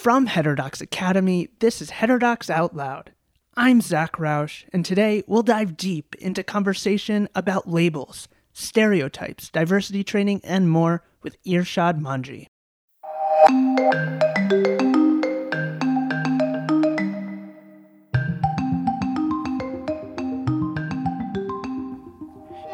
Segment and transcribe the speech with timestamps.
[0.00, 3.12] From Heterodox Academy, this is Heterodox Out Loud.
[3.54, 10.40] I'm Zach Rausch, and today we'll dive deep into conversation about labels, stereotypes, diversity training,
[10.42, 12.46] and more with Irshad Manji.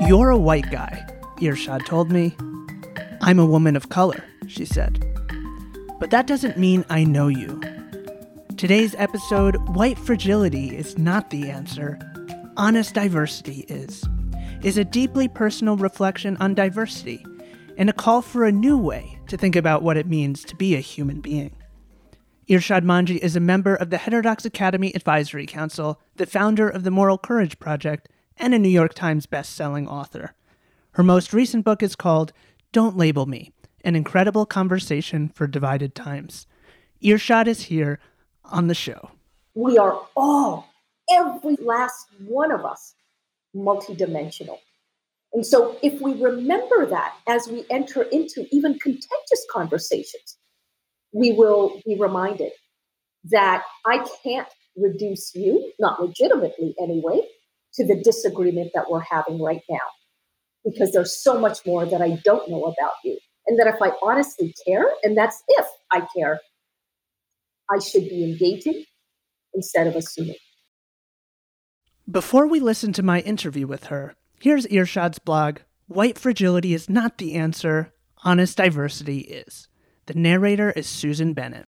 [0.07, 1.05] You're a white guy,
[1.39, 2.37] Irshad told me.
[3.21, 5.16] I'm a woman of color, she said.
[5.99, 7.61] But that doesn't mean I know you.
[8.59, 11.99] Today's episode, White Fragility is not the answer.
[12.57, 14.05] Honest Diversity is.
[14.63, 17.25] Is a deeply personal reflection on diversity
[17.79, 20.75] and a call for a new way to think about what it means to be
[20.75, 21.55] a human being.
[22.49, 26.91] Irshad Manji is a member of the Heterodox Academy Advisory Council, the founder of the
[26.91, 30.35] Moral Courage Project, and a New York Times best-selling author.
[30.93, 32.33] Her most recent book is called
[32.73, 33.53] Don't Label Me
[33.87, 36.49] an incredible conversation for divided times.
[37.03, 38.01] Irshad is here
[38.45, 39.11] on the show.
[39.55, 40.67] We are all,
[41.11, 42.95] every last one of us,
[43.55, 44.59] multidimensional.
[45.33, 50.37] And so, if we remember that as we enter into even contentious conversations,
[51.13, 52.53] we will be reminded
[53.25, 57.21] that I can't reduce you, not legitimately anyway,
[57.75, 59.79] to the disagreement that we're having right now,
[60.65, 63.93] because there's so much more that I don't know about you and that if I
[64.03, 66.41] honestly care, and that's if I care,
[67.71, 68.85] I should be engaging
[69.55, 70.37] instead of assuming.
[72.09, 75.59] Before we listen to my interview with her, here's Irshad's blog
[75.89, 77.93] White Fragility is Not the Answer,
[78.25, 79.69] Honest Diversity is.
[80.07, 81.65] The narrator is Susan Bennett.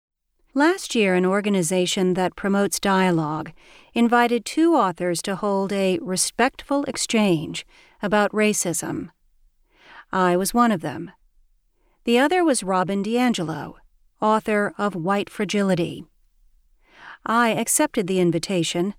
[0.53, 3.51] Last year, an organization that promotes dialogue
[3.93, 7.65] invited two authors to hold a respectful exchange
[8.01, 9.09] about racism.
[10.11, 11.11] I was one of them.
[12.07, 13.73] The other was Robin DiAngelo,
[14.21, 16.05] author of White Fragility.
[17.25, 18.93] I accepted the invitation.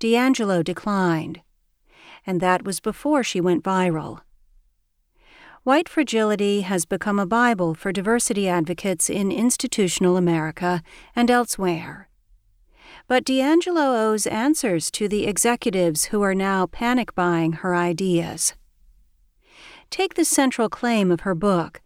[0.00, 1.40] DiAngelo declined.
[2.26, 4.22] And that was before she went viral.
[5.62, 10.82] White Fragility has become a Bible for diversity advocates in institutional America
[11.14, 12.08] and elsewhere.
[13.06, 18.54] But DiAngelo owes answers to the executives who are now panic buying her ideas.
[19.90, 21.82] Take the central claim of her book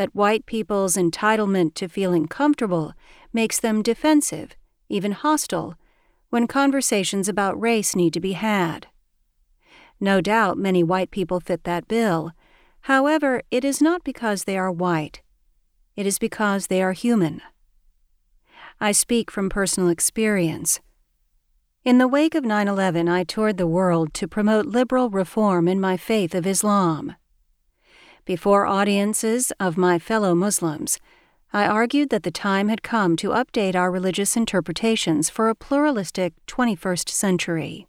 [0.00, 2.94] that white people's entitlement to feeling comfortable
[3.34, 4.56] makes them defensive,
[4.88, 5.74] even hostile,
[6.30, 8.86] when conversations about race need to be had.
[10.00, 12.32] No doubt many white people fit that bill.
[12.84, 15.20] However, it is not because they are white.
[15.96, 17.42] It is because they are human.
[18.80, 20.80] I speak from personal experience.
[21.84, 25.78] In the wake of 9 11, I toured the world to promote liberal reform in
[25.78, 27.16] my faith of Islam.
[28.24, 30.98] Before audiences of my fellow Muslims,
[31.52, 36.34] I argued that the time had come to update our religious interpretations for a pluralistic
[36.46, 37.88] 21st century.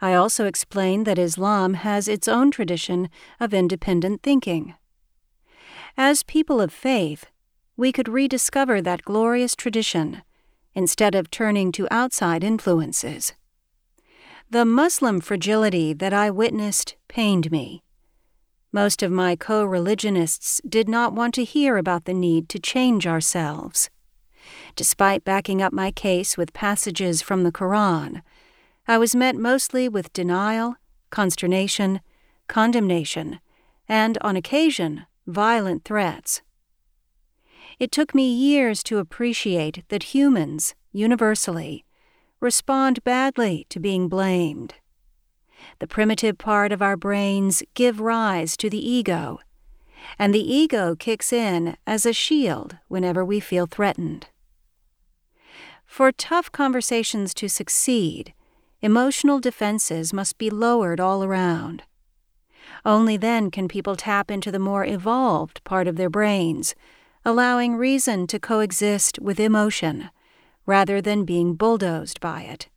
[0.00, 3.08] I also explained that Islam has its own tradition
[3.40, 4.74] of independent thinking.
[5.96, 7.26] As people of faith,
[7.76, 10.22] we could rediscover that glorious tradition
[10.74, 13.34] instead of turning to outside influences.
[14.50, 17.82] The Muslim fragility that I witnessed pained me
[18.76, 23.06] most of my co religionists did not want to hear about the need to change
[23.06, 23.88] ourselves.
[24.74, 28.22] Despite backing up my case with passages from the Koran,
[28.86, 30.76] I was met mostly with denial,
[31.08, 32.02] consternation,
[32.48, 33.40] condemnation,
[33.88, 36.42] and, on occasion, violent threats.
[37.78, 41.86] It took me years to appreciate that humans, universally,
[42.40, 44.74] respond badly to being blamed
[45.78, 49.38] the primitive part of our brains give rise to the ego,
[50.18, 54.28] and the ego kicks in as a shield whenever we feel threatened.
[55.86, 58.34] For tough conversations to succeed,
[58.82, 61.82] emotional defenses must be lowered all around.
[62.84, 66.74] Only then can people tap into the more evolved part of their brains,
[67.24, 70.10] allowing reason to coexist with emotion
[70.66, 72.68] rather than being bulldozed by it.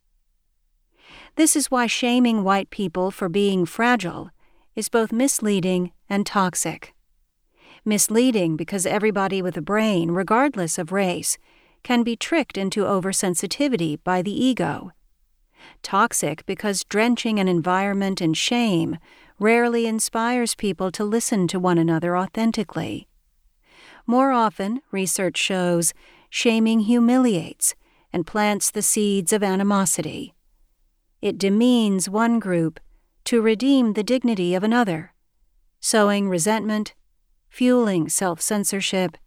[1.36, 4.30] This is why shaming white people for being fragile
[4.74, 6.94] is both misleading and toxic.
[7.84, 11.38] Misleading because everybody with a brain, regardless of race,
[11.82, 14.92] can be tricked into oversensitivity by the ego.
[15.82, 18.98] Toxic because drenching an environment in shame
[19.38, 23.08] rarely inspires people to listen to one another authentically.
[24.06, 25.94] More often, research shows,
[26.28, 27.74] shaming humiliates
[28.12, 30.34] and plants the seeds of animosity.
[31.20, 32.80] It demeans one group
[33.24, 35.12] to redeem the dignity of another,
[35.78, 36.94] sowing resentment,
[37.48, 39.18] fueling self censorship,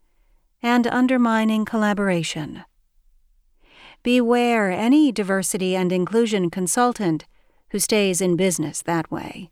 [0.62, 2.64] and undermining collaboration.
[4.02, 7.26] Beware any diversity and inclusion consultant
[7.70, 9.52] who stays in business that way.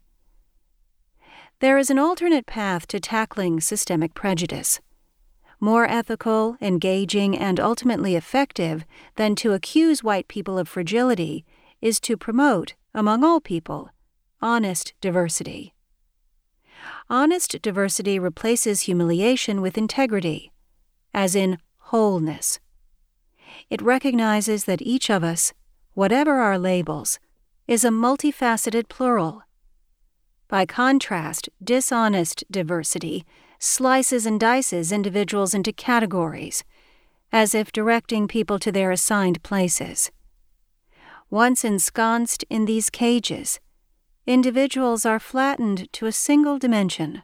[1.60, 4.80] There is an alternate path to tackling systemic prejudice
[5.64, 8.84] more ethical, engaging, and ultimately effective
[9.16, 11.46] than to accuse white people of fragility
[11.82, 13.90] is to promote, among all people,
[14.42, 15.74] honest diversity.
[17.10, 20.52] Honest diversity replaces humiliation with integrity,
[21.14, 22.60] as in wholeness.
[23.70, 25.54] It recognizes that each of us,
[25.94, 27.20] whatever our labels,
[27.68, 29.44] is a multifaceted plural.
[30.48, 33.26] By contrast, dishonest diversity
[33.60, 36.64] slices and dices individuals into categories,
[37.32, 40.12] as if directing people to their assigned places.
[41.32, 43.62] Once ensconced in these cages,
[44.28, 47.24] individuals are flattened to a single dimension,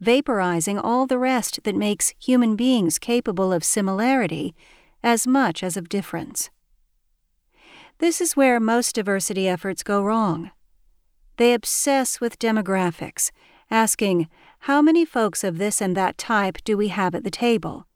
[0.00, 4.54] vaporizing all the rest that makes human beings capable of similarity
[5.02, 6.48] as much as of difference.
[7.98, 10.50] This is where most diversity efforts go wrong.
[11.36, 13.30] They obsess with demographics,
[13.70, 17.86] asking, how many folks of this and that type do we have at the table?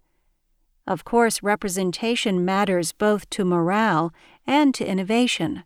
[0.86, 4.12] Of course, representation matters both to morale
[4.46, 5.64] and to innovation.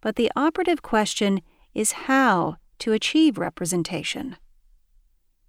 [0.00, 1.42] But the operative question
[1.74, 4.36] is how to achieve representation.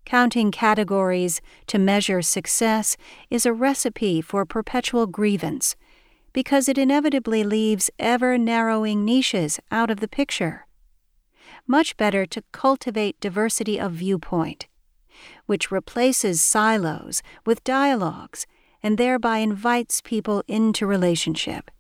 [0.03, 2.97] Counting categories to measure success
[3.29, 5.75] is a recipe for perpetual grievance
[6.33, 10.65] because it inevitably leaves ever narrowing niches out of the picture
[11.67, 14.67] much better to cultivate diversity of viewpoint,
[15.45, 18.45] which replaces silos with dialogues
[18.83, 21.71] and thereby invites people into relationship.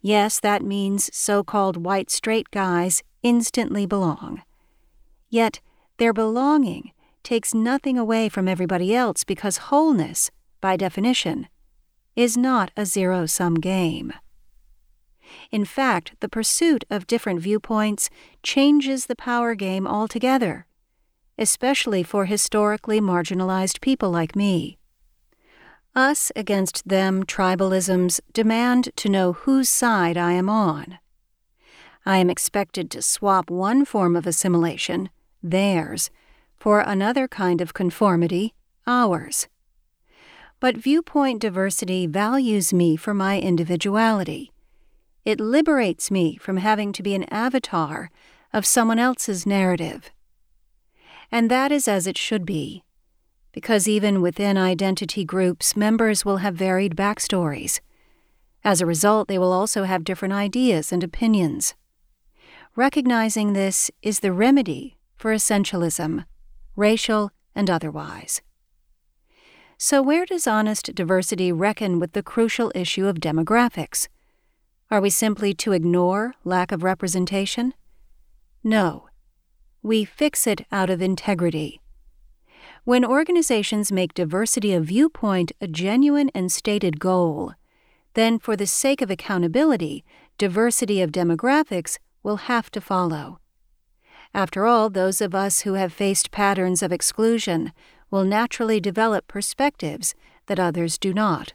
[0.00, 4.42] Yes, that means so called white straight guys instantly belong.
[5.28, 5.60] Yet,
[5.98, 6.92] their belonging
[7.22, 10.30] takes nothing away from everybody else because wholeness,
[10.60, 11.48] by definition,
[12.16, 14.12] is not a zero sum game.
[15.50, 18.10] In fact, the pursuit of different viewpoints
[18.42, 20.66] changes the power game altogether,
[21.38, 24.79] especially for historically marginalized people like me.
[25.94, 30.98] Us against them tribalisms demand to know whose side I am on.
[32.06, 35.10] I am expected to swap one form of assimilation,
[35.42, 36.10] theirs,
[36.56, 38.54] for another kind of conformity,
[38.86, 39.48] ours.
[40.60, 44.52] But viewpoint diversity values me for my individuality
[45.24, 48.10] it liberates me from having to be an avatar
[48.52, 50.10] of someone else's narrative.
[51.30, 52.82] And that is as it should be,
[53.52, 57.80] because even within identity groups, members will have varied backstories.
[58.62, 61.74] As a result, they will also have different ideas and opinions.
[62.76, 66.24] Recognizing this is the remedy for essentialism,
[66.76, 68.42] racial and otherwise.
[69.76, 74.08] So, where does honest diversity reckon with the crucial issue of demographics?
[74.90, 77.72] Are we simply to ignore lack of representation?
[78.62, 79.08] No.
[79.82, 81.80] We fix it out of integrity.
[82.84, 87.52] When organizations make diversity of viewpoint a genuine and stated goal,
[88.14, 90.04] then for the sake of accountability,
[90.38, 93.38] diversity of demographics will have to follow.
[94.32, 97.72] After all, those of us who have faced patterns of exclusion
[98.10, 100.14] will naturally develop perspectives
[100.46, 101.52] that others do not.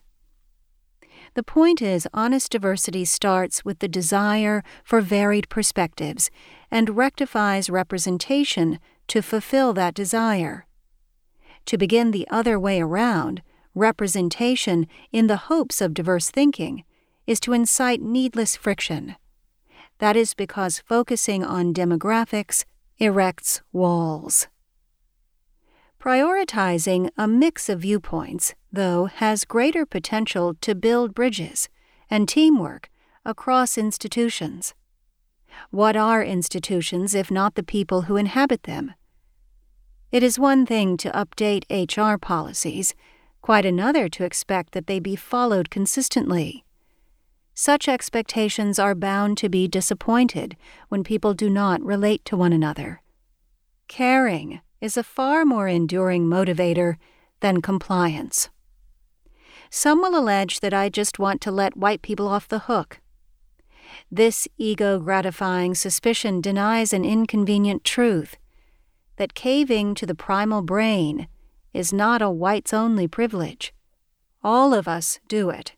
[1.34, 6.30] The point is, honest diversity starts with the desire for varied perspectives
[6.70, 10.66] and rectifies representation to fulfill that desire.
[11.66, 13.42] To begin the other way around,
[13.74, 16.84] representation in the hopes of diverse thinking
[17.26, 19.16] is to incite needless friction.
[20.00, 22.66] That is because focusing on demographics
[23.00, 24.48] erects walls.
[26.00, 31.68] Prioritizing a mix of viewpoints, though, has greater potential to build bridges
[32.10, 32.92] and teamwork
[33.26, 34.76] across institutions.
[35.72, 38.94] What are institutions if not the people who inhabit them?
[40.12, 42.94] It is one thing to update HR policies,
[43.42, 46.64] quite another to expect that they be followed consistently.
[47.54, 50.56] Such expectations are bound to be disappointed
[50.90, 53.02] when people do not relate to one another.
[53.88, 56.96] Caring is a far more enduring motivator
[57.40, 58.50] than compliance.
[59.70, 63.00] Some will allege that I just want to let white people off the hook.
[64.12, 68.38] This ego gratifying suspicion denies an inconvenient truth
[69.18, 71.28] that caving to the primal brain
[71.74, 73.74] is not a whites only privilege.
[74.44, 75.74] All of us do it.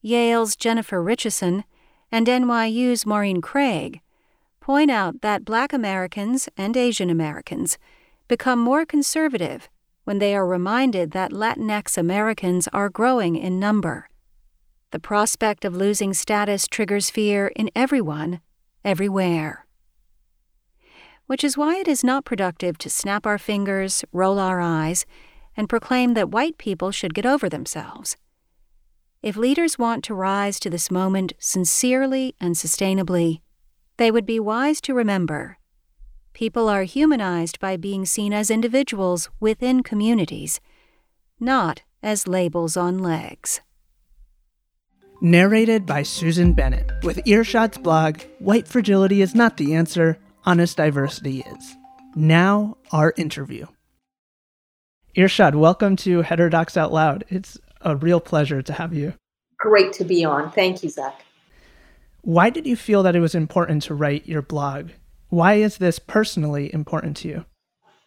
[0.00, 1.64] Yale's Jennifer Richeson
[2.12, 4.00] and NYU's Maureen Craig
[4.60, 7.78] point out that black Americans and Asian Americans
[8.28, 9.68] become more conservative
[10.04, 14.08] when they are reminded that Latinx Americans are growing in number.
[14.90, 18.40] The prospect of losing status triggers fear in everyone,
[18.84, 19.66] everywhere.
[21.28, 25.06] Which is why it is not productive to snap our fingers, roll our eyes,
[25.56, 28.16] and proclaim that white people should get over themselves.
[29.22, 33.40] If leaders want to rise to this moment sincerely and sustainably,
[33.98, 35.58] they would be wise to remember
[36.32, 40.60] people are humanized by being seen as individuals within communities,
[41.40, 43.60] not as labels on legs.
[45.20, 50.16] Narrated by Susan Bennett, with Irshad's blog, White Fragility is not the answer,
[50.48, 51.76] honest diversity is.
[52.14, 53.66] Now, our interview.
[55.14, 57.24] Irshad, welcome to Heterodox Out Loud.
[57.28, 59.12] It's a real pleasure to have you.
[59.58, 60.50] Great to be on.
[60.50, 61.20] Thank you, Zach.
[62.22, 64.88] Why did you feel that it was important to write your blog?
[65.28, 67.44] Why is this personally important to you?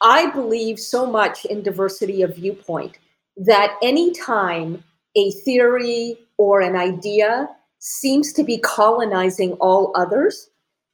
[0.02, 2.98] I believe so much in diversity of viewpoint
[3.38, 4.84] that anytime
[5.16, 10.50] a theory or an idea seems to be colonizing all others,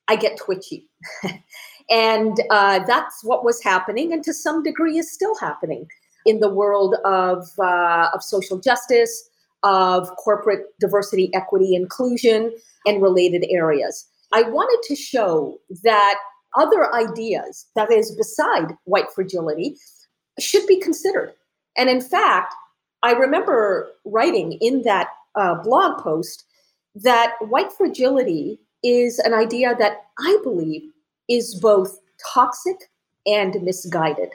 [0.07, 0.87] I get twitchy.
[1.89, 5.87] and uh, that's what was happening, and to some degree is still happening
[6.25, 9.29] in the world of, uh, of social justice,
[9.63, 12.53] of corporate diversity, equity, inclusion,
[12.85, 14.07] and related areas.
[14.33, 16.17] I wanted to show that
[16.55, 19.77] other ideas, that is, beside white fragility,
[20.39, 21.33] should be considered.
[21.77, 22.53] And in fact,
[23.03, 26.43] I remember writing in that uh, blog post
[26.95, 30.83] that white fragility is an idea that I believe
[31.29, 31.99] is both
[32.33, 32.89] toxic
[33.25, 34.29] and misguided.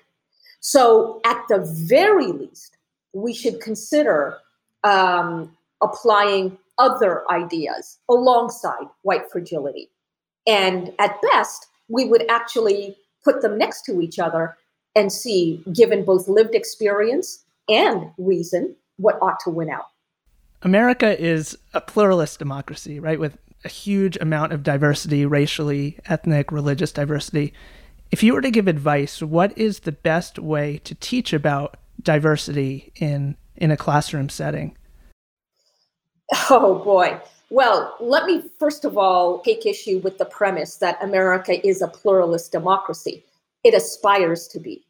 [0.61, 1.59] So, at the
[1.89, 2.77] very least,
[3.13, 4.39] we should consider
[4.85, 9.91] um, applying other ideas alongside white fragility.
[10.47, 14.57] And at best, we would actually put them next to each other
[14.95, 19.87] and see, given both lived experience and reason, what ought to win out.
[20.63, 23.19] America is a pluralist democracy, right?
[23.19, 27.53] With a huge amount of diversity, racially, ethnic, religious diversity.
[28.11, 32.93] If you were to give advice, what is the best way to teach about diversity
[32.97, 34.77] in in a classroom setting?
[36.51, 37.21] Oh boy.
[37.51, 41.89] Well, let me first of all take issue with the premise that America is a
[41.89, 43.25] pluralist democracy.
[43.65, 44.85] It aspires to be,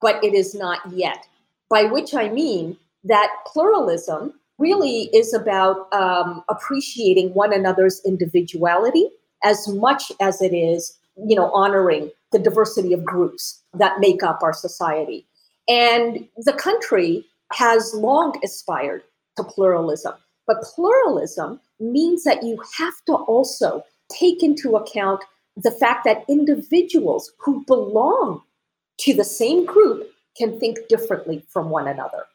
[0.00, 1.26] but it is not yet.
[1.68, 9.08] By which I mean that pluralism really is about um, appreciating one another's individuality
[9.44, 10.96] as much as it is,
[11.26, 15.26] you know, honoring the diversity of groups that make up our society.
[15.68, 19.02] And the country has long aspired
[19.36, 20.14] to pluralism.
[20.46, 25.22] But pluralism means that you have to also take into account
[25.56, 28.42] the fact that individuals who belong
[28.98, 32.26] to the same group can think differently from one another.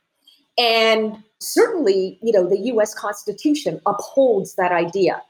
[0.58, 5.22] And certainly, you know, the US Constitution upholds that idea.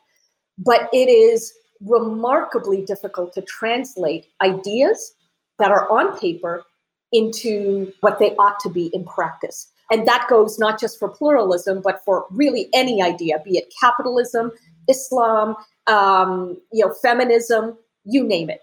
[0.58, 5.14] But it is remarkably difficult to translate ideas
[5.58, 6.64] that are on paper
[7.12, 9.68] into what they ought to be in practice.
[9.92, 14.52] And that goes not just for pluralism, but for really any idea, be it capitalism,
[14.88, 15.56] Islam,
[15.88, 18.62] um, you know, feminism, you name it.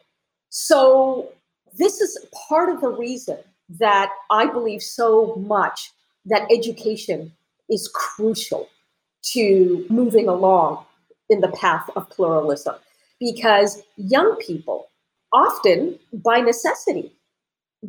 [0.48, 1.30] So
[1.76, 3.38] this is part of the reason
[3.78, 5.92] that I believe so much
[6.28, 7.32] that education
[7.68, 8.68] is crucial
[9.22, 10.84] to moving along
[11.28, 12.76] in the path of pluralism.
[13.20, 14.88] Because young people
[15.32, 17.12] often by necessity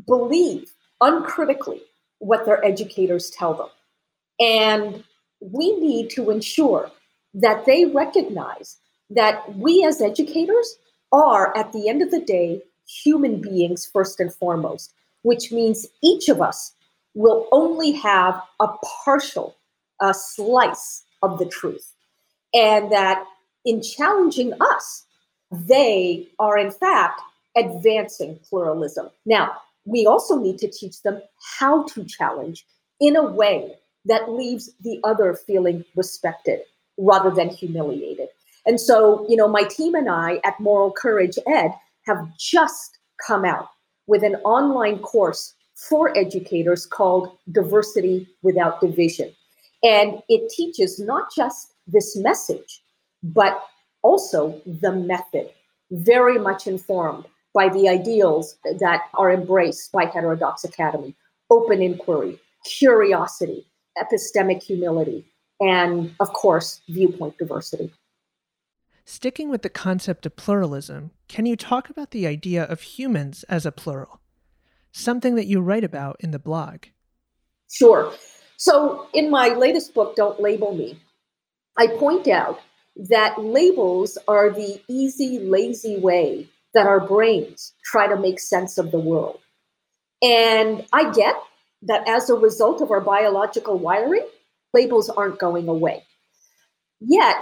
[0.07, 1.81] believe uncritically
[2.19, 3.69] what their educators tell them.
[4.39, 5.03] And
[5.39, 6.91] we need to ensure
[7.33, 8.77] that they recognize
[9.09, 10.77] that we as educators
[11.11, 12.61] are at the end of the day
[13.03, 14.93] human beings first and foremost
[15.23, 16.73] which means each of us
[17.15, 18.67] will only have a
[19.03, 19.55] partial
[20.01, 21.93] a slice of the truth.
[22.53, 23.25] And that
[23.65, 25.05] in challenging us,
[25.51, 27.21] they are in fact
[27.57, 29.09] advancing pluralism.
[29.25, 29.53] Now,
[29.85, 31.21] we also need to teach them
[31.59, 32.65] how to challenge
[33.01, 33.75] in a way
[34.05, 36.61] that leaves the other feeling respected
[36.97, 38.29] rather than humiliated.
[38.65, 41.73] And so, you know, my team and I at Moral Courage Ed
[42.05, 43.69] have just come out
[44.07, 45.53] with an online course
[45.87, 49.33] for educators called Diversity Without Division.
[49.81, 52.81] And it teaches not just this message,
[53.23, 53.63] but
[54.01, 55.49] also the method,
[55.91, 61.15] very much informed by the ideals that are embraced by Heterodox Academy
[61.51, 63.65] open inquiry, curiosity,
[63.97, 65.25] epistemic humility,
[65.59, 67.91] and of course, viewpoint diversity.
[69.03, 73.65] Sticking with the concept of pluralism, can you talk about the idea of humans as
[73.65, 74.21] a plural?
[74.91, 76.85] Something that you write about in the blog.
[77.71, 78.13] Sure.
[78.57, 80.99] So, in my latest book, Don't Label Me,
[81.77, 82.59] I point out
[82.95, 88.91] that labels are the easy, lazy way that our brains try to make sense of
[88.91, 89.39] the world.
[90.21, 91.35] And I get
[91.83, 94.27] that as a result of our biological wiring,
[94.73, 96.03] labels aren't going away.
[96.99, 97.41] Yet,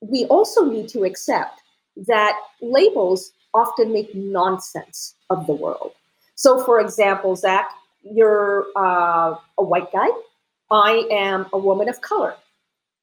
[0.00, 1.60] we also need to accept
[2.06, 5.92] that labels often make nonsense of the world.
[6.36, 7.70] So, for example, Zach,
[8.02, 10.08] you're uh, a white guy.
[10.70, 12.34] I am a woman of color.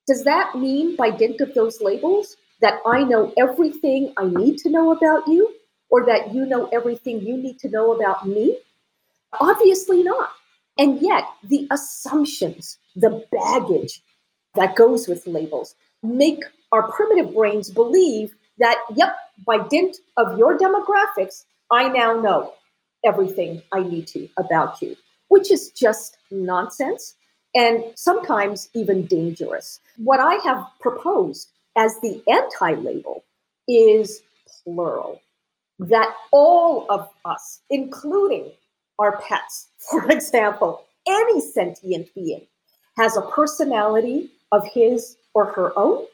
[0.07, 4.69] Does that mean, by dint of those labels, that I know everything I need to
[4.69, 5.53] know about you,
[5.89, 8.59] or that you know everything you need to know about me?
[9.39, 10.31] Obviously not.
[10.77, 14.01] And yet, the assumptions, the baggage
[14.55, 20.57] that goes with labels make our primitive brains believe that, yep, by dint of your
[20.57, 22.53] demographics, I now know
[23.05, 24.95] everything I need to about you,
[25.27, 27.15] which is just nonsense
[27.55, 29.79] and sometimes even dangerous.
[29.97, 33.23] What I have proposed as the anti label
[33.67, 34.21] is
[34.63, 35.21] plural,
[35.79, 38.51] that all of us, including
[38.99, 42.45] our pets, for example, any sentient being,
[42.97, 46.05] has a personality of his or her own,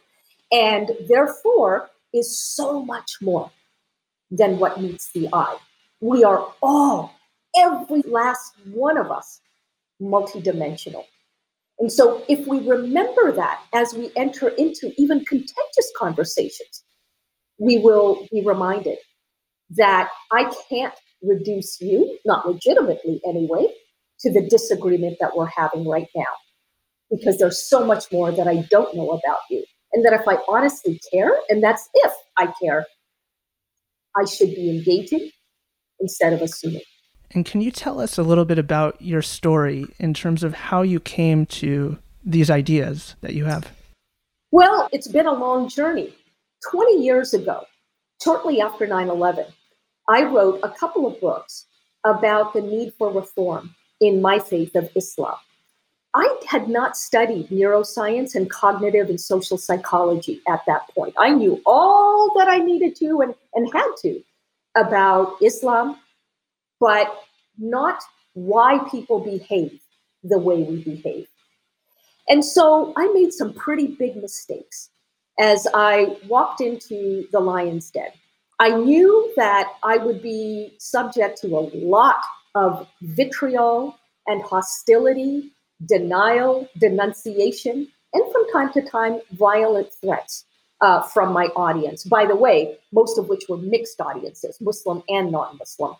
[0.51, 3.51] and therefore is so much more
[4.31, 5.57] than what meets the eye.
[6.01, 7.13] We are all,
[7.57, 9.41] every last one of us,
[10.01, 11.03] multidimensional.
[11.79, 16.83] And so, if we remember that as we enter into even contentious conversations,
[17.57, 18.97] we will be reminded
[19.71, 23.67] that I can't reduce you, not legitimately anyway,
[24.21, 26.25] to the disagreement that we're having right now.
[27.09, 29.63] Because there's so much more that I don't know about you.
[29.93, 32.85] And that if I honestly care, and that's if I care,
[34.15, 35.31] I should be engaging
[35.99, 36.81] instead of assuming.
[37.31, 40.81] And can you tell us a little bit about your story in terms of how
[40.81, 43.71] you came to these ideas that you have?
[44.51, 46.13] Well, it's been a long journey.
[46.71, 47.65] 20 years ago,
[48.21, 49.45] shortly after 9 11,
[50.09, 51.65] I wrote a couple of books
[52.03, 55.37] about the need for reform in my faith of Islam.
[56.15, 61.13] I had not studied neuroscience and cognitive and social psychology at that point.
[61.19, 64.23] I knew all that I needed to and, and had to
[64.75, 65.97] about Islam,
[66.79, 67.07] but
[67.57, 68.01] not
[68.33, 69.79] why people behave
[70.23, 71.27] the way we behave.
[72.27, 74.89] And so I made some pretty big mistakes
[75.39, 78.11] as I walked into the lion's den.
[78.59, 82.21] I knew that I would be subject to a lot
[82.55, 85.51] of vitriol and hostility,
[85.85, 90.45] denial, denunciation, and from time to time, violent threats
[90.81, 92.03] uh, from my audience.
[92.03, 95.95] By the way, most of which were mixed audiences, Muslim and non Muslim.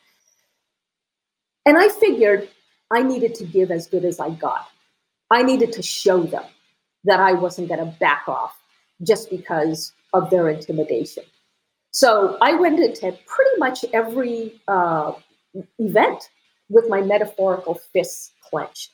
[1.66, 2.50] And I figured
[2.92, 4.68] I needed to give as good as I got.
[5.32, 6.46] I needed to show them
[7.04, 8.58] that I wasn't going to back off
[9.04, 11.24] just because of their intimidation.
[11.92, 15.14] So I went into pretty much every uh,
[15.78, 16.30] event
[16.70, 18.92] with my metaphorical fists clenched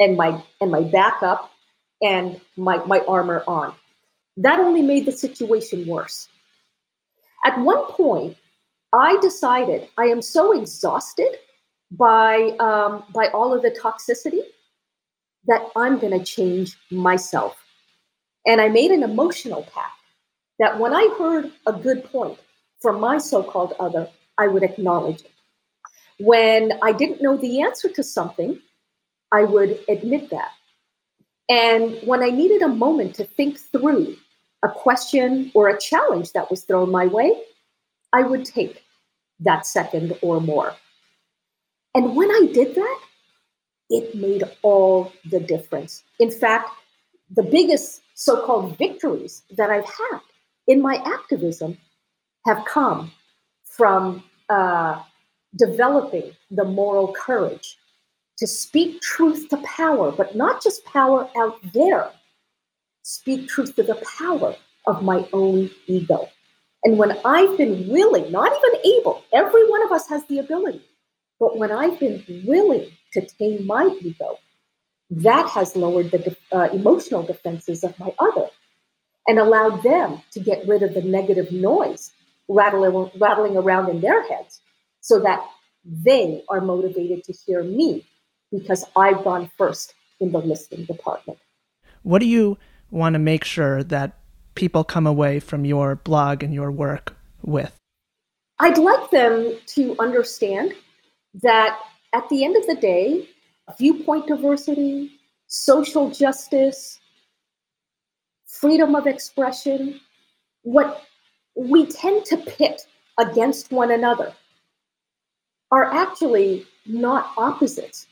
[0.00, 1.50] and my and my back up
[2.02, 3.74] and my, my armor on.
[4.36, 6.28] That only made the situation worse.
[7.44, 8.36] At one point,
[8.92, 11.36] I decided I am so exhausted
[11.90, 14.40] by um, by all of the toxicity
[15.46, 17.56] that I'm going to change myself.
[18.46, 19.92] And I made an emotional pact
[20.58, 22.38] that when I heard a good point
[22.80, 25.30] from my so called other, I would acknowledge it.
[26.18, 28.60] When I didn't know the answer to something,
[29.32, 30.52] I would admit that.
[31.48, 34.16] And when I needed a moment to think through
[34.64, 37.32] a question or a challenge that was thrown my way,
[38.12, 38.82] I would take
[39.40, 40.74] that second or more.
[41.94, 43.00] And when I did that,
[43.90, 46.02] it made all the difference.
[46.18, 46.70] In fact,
[47.30, 50.20] the biggest so called victories that I've had
[50.66, 51.76] in my activism
[52.46, 53.12] have come
[53.64, 55.02] from uh,
[55.56, 57.76] developing the moral courage
[58.38, 62.10] to speak truth to power, but not just power out there.
[63.06, 66.26] Speak truth to the power of my own ego.
[66.84, 70.82] And when I've been willing, not even able, every one of us has the ability,
[71.38, 74.38] but when I've been willing to tame my ego,
[75.10, 78.48] that has lowered the uh, emotional defenses of my other
[79.26, 82.10] and allowed them to get rid of the negative noise
[82.48, 84.62] rattling, rattling around in their heads
[85.00, 85.46] so that
[85.84, 88.06] they are motivated to hear me
[88.50, 91.38] because I've gone first in the listening department.
[92.02, 92.56] What do you
[92.94, 94.18] want to make sure that
[94.54, 97.76] people come away from your blog and your work with?
[98.60, 100.72] I'd like them to understand
[101.42, 101.78] that
[102.12, 103.28] at the end of the day,
[103.76, 105.10] viewpoint diversity,
[105.48, 107.00] social justice,
[108.46, 110.00] freedom of expression,
[110.62, 111.02] what
[111.56, 112.86] we tend to pit
[113.18, 114.32] against one another
[115.72, 118.06] are actually not opposites.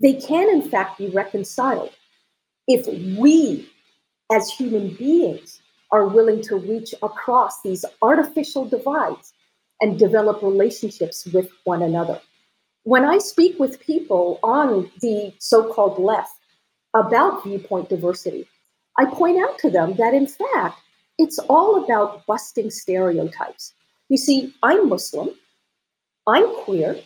[0.00, 1.90] They can, in fact, be reconciled
[2.68, 2.86] if
[3.18, 3.68] we,
[4.30, 5.60] as human beings,
[5.92, 9.32] are willing to reach across these artificial divides
[9.80, 12.20] and develop relationships with one another.
[12.84, 16.34] When I speak with people on the so called left
[16.94, 18.46] about viewpoint diversity,
[18.98, 20.78] I point out to them that, in fact,
[21.18, 23.74] it's all about busting stereotypes.
[24.08, 25.30] You see, I'm Muslim,
[26.26, 26.98] I'm queer,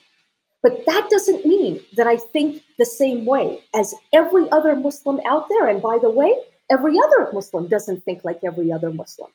[0.62, 5.48] but that doesn't mean that I think the same way as every other Muslim out
[5.48, 5.68] there.
[5.68, 6.34] And by the way,
[6.70, 9.30] every other Muslim doesn't think like every other Muslim.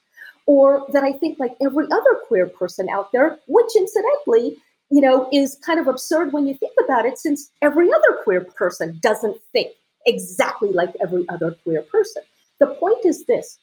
[0.46, 4.58] Or that I think like every other queer person out there, which incidentally,
[4.89, 8.42] you know, is kind of absurd when you think about it, since every other queer
[8.42, 9.74] person doesn't think
[10.06, 12.24] exactly like every other queer person.
[12.60, 13.58] The point is this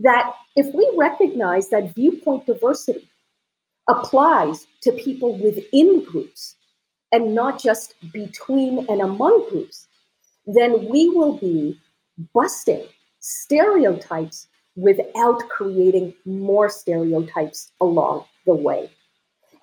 [0.00, 3.08] that if we recognize that viewpoint diversity
[3.88, 6.54] applies to people within groups,
[7.12, 9.86] and not just between and among groups,
[10.46, 11.78] then we will be
[12.34, 12.86] busting
[13.20, 18.90] stereotypes without creating more stereotypes along the way.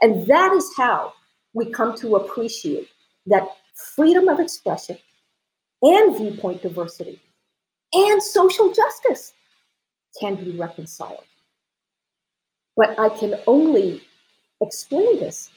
[0.01, 1.13] And that is how
[1.53, 2.89] we come to appreciate
[3.27, 3.47] that
[3.95, 4.97] freedom of expression
[5.81, 7.21] and viewpoint diversity
[7.93, 9.33] and social justice
[10.19, 11.23] can be reconciled.
[12.75, 14.01] But I can only
[14.61, 15.49] explain this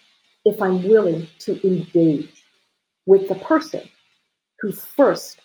[0.44, 2.44] if I'm willing to engage
[3.06, 3.88] with the person
[4.60, 5.40] who first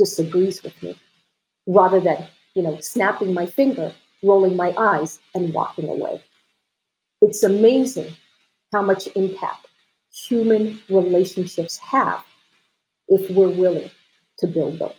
[0.00, 0.98] disagrees with me
[1.66, 6.22] rather than, you know, snapping my finger, rolling my eyes, and walking away.
[7.20, 8.14] It's amazing
[8.72, 9.66] how much impact
[10.10, 12.24] human relationships have
[13.08, 13.90] if we're willing
[14.38, 14.92] to build them.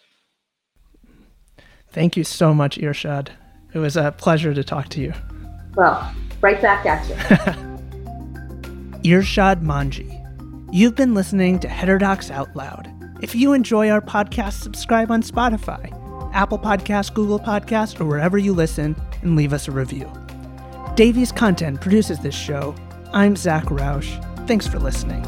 [1.90, 3.30] Thank you so much, Irshad.
[3.74, 5.14] It was a pleasure to talk to you.
[5.76, 7.16] Well, right back at you.
[9.04, 10.20] Irshad Manji.
[10.72, 13.01] You've been listening to Heterodox Out Loud.
[13.22, 15.92] If you enjoy our podcast, subscribe on Spotify,
[16.34, 20.12] Apple Podcasts, Google Podcasts, or wherever you listen, and leave us a review.
[20.96, 22.74] Davis Content produces this show.
[23.14, 24.18] I'm Zach Rausch.
[24.48, 25.24] Thanks for listening.